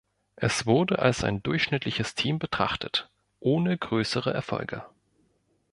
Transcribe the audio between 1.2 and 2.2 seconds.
ein durchschnittliches